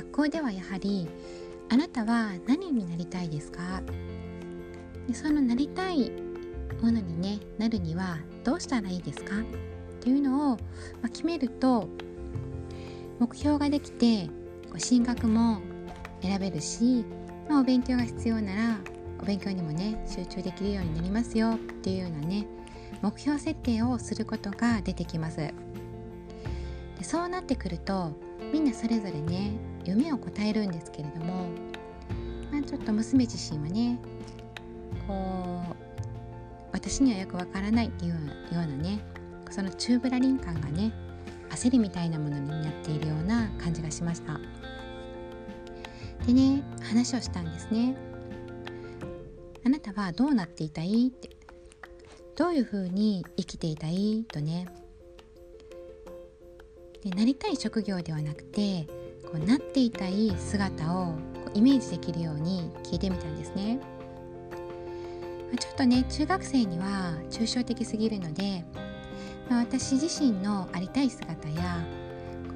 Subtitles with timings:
[0.00, 1.06] 学校ではやはり
[1.68, 3.82] あなたは何になりたいですか？
[5.06, 6.10] でそのなりたい
[6.80, 9.40] ものに、ね、なるにはどうしたらいいですか？
[9.40, 9.44] っ
[10.00, 10.56] ていうのを、
[11.02, 11.86] ま、決めると
[13.18, 14.30] 目標ができて
[14.78, 15.60] 進学も
[16.22, 17.04] 選べるし、
[17.46, 18.78] まあ、お勉強が必要なら
[19.20, 22.46] お勉強にもね集中できるようになりますよっていうようなね
[23.02, 25.36] 目標設定をすることが出てきます。
[25.36, 25.52] で
[27.02, 28.12] そうなってくると
[28.50, 29.52] みんなそれぞれね
[29.84, 31.48] 夢を答えるんですけれども、
[32.52, 33.98] まあ、ちょっと娘自身はね
[35.06, 35.74] こう
[36.72, 38.18] 私にはよくわからないっていうよ
[38.52, 39.00] うなね
[39.50, 40.92] そのチューブラリン感がね
[41.50, 44.38] 焦りみたいなものになっているような感じがしました。
[46.26, 47.96] でね話をしたんですね
[49.64, 51.08] あなたはどうなっていたい？
[51.08, 51.30] って
[52.36, 54.24] どういうふうに生きていたい？
[54.28, 54.66] とね。
[57.02, 58.86] でなりたい職業ではなくて
[59.32, 61.14] こうなっていたい姿を
[61.54, 63.78] イメージできるように聞いてみたんですね
[65.58, 68.64] ちょっとね中学生には抽象的すぎるので
[69.50, 71.84] まあ、私自身のありたい姿や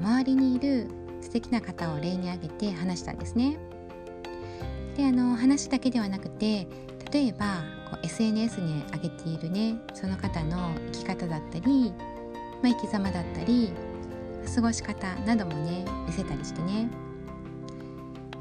[0.00, 0.88] 周りにいる
[1.20, 3.56] 素敵な方を例に挙げて話したんですね。
[4.96, 6.66] であの話だけではなくて
[7.12, 11.92] 例えばこう SNS に上げているねその方の生き方だったり、
[12.60, 13.72] まあ、生き様だったり
[14.54, 16.88] 過ごし方などもね見せたりしてね。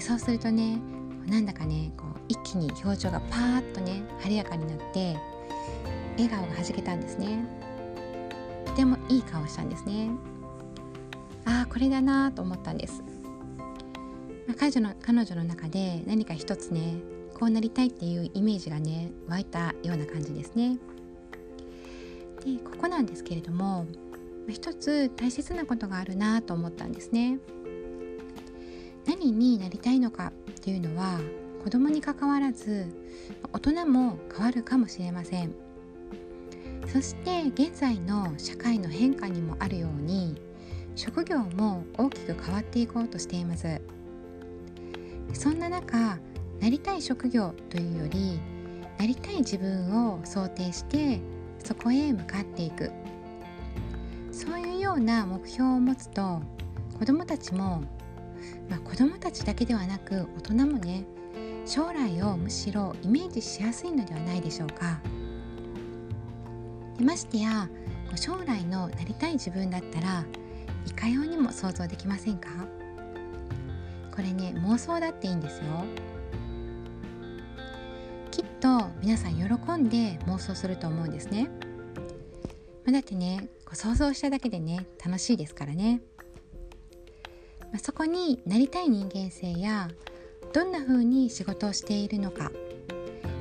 [0.00, 0.78] そうするとね
[1.26, 5.16] なんだかねこう一気に表情がパーッとね晴れやかになって
[6.16, 7.38] 笑顔がはじけたんですね。
[8.66, 8.72] と。
[8.74, 10.10] てもいい顔したんですね。
[11.44, 13.02] ああこれだなと思ったんです、
[14.46, 16.94] まあ、彼女の彼女の中で何か一つね
[17.34, 20.78] こうなりたいっていうイメージがね湧いたような感じですね。
[22.44, 23.86] でここなんですけれども
[24.48, 27.38] 一つ大切なことがあるなと思ったんですね。
[29.06, 31.20] 何になりたいのかっていうのは
[31.62, 32.86] 子供にかかわらず
[33.52, 35.54] 大人も変わるかもしれません。
[36.86, 40.40] そして現在の社会の変化にもあるように
[40.94, 43.80] 職業も大きく変わっていこうとしています。
[45.32, 46.18] そんな中
[46.60, 48.38] なりたい職業というより
[48.98, 51.20] なりたい自分を想定して
[51.58, 52.90] そこへ向かっていく。
[54.34, 56.42] そういうような目標を持つと
[56.98, 57.84] 子どもたちも、
[58.68, 61.04] まあ、子どもたちだけではなく大人もね
[61.64, 64.98] 将来をむしろイメージしやすいのではないでしょうか。
[66.98, 67.68] でましてや
[68.16, 70.24] 将来のなりたい自分だったら
[70.86, 72.48] いかようにも想像できませんか？
[74.14, 75.64] これね妄想だっていいんですよ。
[78.30, 81.48] きっと皆さん喜んで妄想すると思うんですね、
[82.84, 86.02] まあ、だってねこう想像しただけでね楽しいですからね、
[87.60, 89.88] まあ、そこになりたい人間性や
[90.52, 92.52] どんな風に仕事をしているのか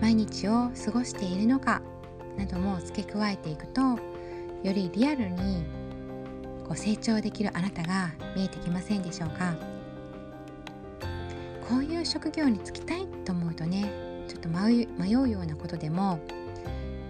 [0.00, 1.82] 毎日を過ごしているのか
[2.36, 3.98] なども付け加えていくとよ
[4.72, 5.64] りリアルに
[6.64, 9.54] こう成長できるあなたが見えてきませんでしょうか。
[11.68, 13.90] こういう職業に就きたいと思うとね
[14.28, 16.20] ちょっと迷うようなことでも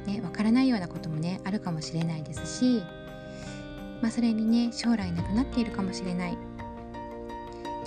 [0.06, 2.82] ねわからないようなこともねあるかもしれないですし
[4.02, 6.36] まあ、それにね将来なくなっているかもしれない。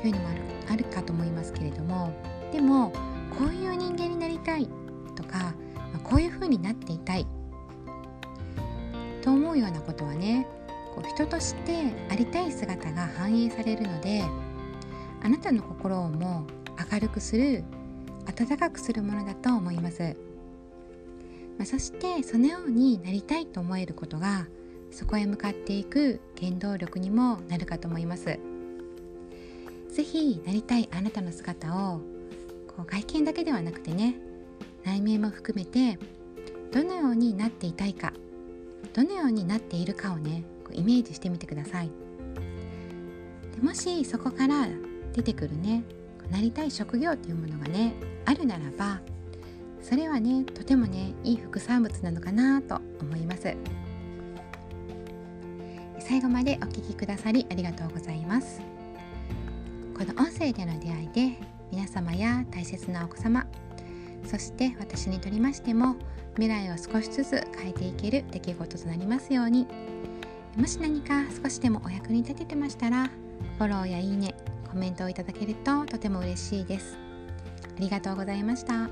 [0.02, 2.12] というのもあるあるかと思いますけれども
[2.52, 2.92] でも
[3.38, 4.68] こういう人間になりたい
[5.16, 5.54] とか
[5.94, 7.26] まあ、こういう風になっていたい
[9.22, 10.48] と思うようなことはね
[10.96, 14.24] こう人としてありたい姿が反映されるので
[15.24, 16.46] あなたの心をも
[16.92, 17.64] 明るくする
[18.26, 20.16] 温かくするものだと思います、
[21.58, 24.48] まあ、そしてそのようになりたいと思えることが
[24.92, 28.40] そこへ向かっていく原動力にもなるかと思います。
[29.90, 32.02] 是非なりたいあなたの姿を
[32.68, 34.16] こう外見だけではなくてね
[34.86, 35.98] 内面も含めて
[36.72, 38.14] どのようになっていたいか
[38.94, 41.90] どのようになっているかをねこうイメージしてみてください。
[43.56, 44.68] でもしそこから
[45.14, 45.84] 出てくるね
[46.30, 47.96] なりたい職業というものがね
[48.26, 49.02] あるならば
[49.88, 53.56] それはねとてもねいい副産物なのかなと思います。
[56.00, 58.60] 最後までお聴きくださりありがとうございます。
[59.98, 61.38] この音声での出会いで
[61.72, 63.48] 皆様や大切なお子様
[64.26, 65.96] そして私にとりましても
[66.36, 69.68] 未来を少しずつ変えていける出来事となりますように。
[70.58, 73.06] もし何か少しでもお役に立ててましたら
[73.58, 74.36] フォローやいいね
[74.70, 76.98] コメントをいただけるととても嬉しいです。
[77.78, 78.90] ありがとうございました。